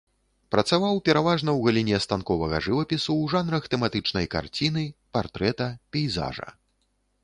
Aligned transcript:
Працаваў 0.53 0.95
пераважна 1.09 1.51
ў 1.55 1.59
галіне 1.67 1.99
станковага 2.07 2.63
жывапісу 2.69 3.07
ў 3.07 3.23
жанрах 3.37 3.63
тэматычнай 3.77 4.25
карціны, 4.35 4.83
партрэта, 5.17 5.73
пейзажа. 5.97 6.49